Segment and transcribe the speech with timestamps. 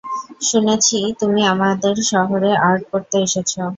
[0.41, 3.51] শুনেছি তুমি আমাদের শহরে, আর্ট পড়তে এসেছ।